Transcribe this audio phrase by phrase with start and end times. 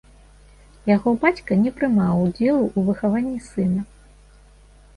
[0.95, 3.81] Яго бацька не прымаў удзелу ў выхаванні сына.